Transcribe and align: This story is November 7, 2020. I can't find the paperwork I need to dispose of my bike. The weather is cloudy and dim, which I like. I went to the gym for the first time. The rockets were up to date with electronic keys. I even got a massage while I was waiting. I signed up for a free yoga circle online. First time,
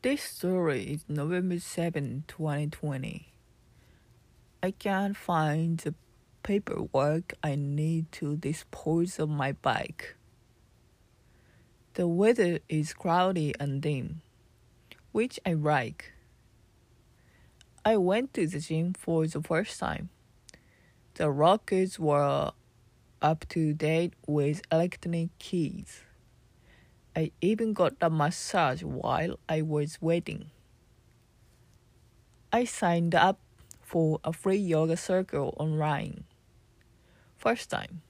This 0.00 0.22
story 0.22 0.84
is 0.84 1.04
November 1.08 1.58
7, 1.58 2.22
2020. 2.28 3.32
I 4.62 4.70
can't 4.70 5.16
find 5.16 5.76
the 5.78 5.92
paperwork 6.44 7.34
I 7.42 7.56
need 7.56 8.12
to 8.12 8.36
dispose 8.36 9.18
of 9.18 9.28
my 9.28 9.50
bike. 9.50 10.14
The 11.94 12.06
weather 12.06 12.60
is 12.68 12.94
cloudy 12.94 13.54
and 13.58 13.82
dim, 13.82 14.22
which 15.10 15.40
I 15.44 15.54
like. 15.54 16.12
I 17.84 17.96
went 17.96 18.34
to 18.34 18.46
the 18.46 18.60
gym 18.60 18.94
for 18.94 19.26
the 19.26 19.42
first 19.42 19.80
time. 19.80 20.10
The 21.14 21.28
rockets 21.28 21.98
were 21.98 22.52
up 23.20 23.48
to 23.48 23.72
date 23.74 24.14
with 24.28 24.62
electronic 24.70 25.36
keys. 25.40 26.02
I 27.18 27.32
even 27.40 27.72
got 27.72 27.94
a 28.00 28.10
massage 28.10 28.84
while 28.84 29.40
I 29.48 29.62
was 29.62 30.00
waiting. 30.00 30.52
I 32.52 32.62
signed 32.62 33.12
up 33.12 33.40
for 33.82 34.20
a 34.22 34.32
free 34.32 34.62
yoga 34.62 34.96
circle 34.96 35.52
online. 35.58 36.22
First 37.36 37.70
time, 37.70 38.02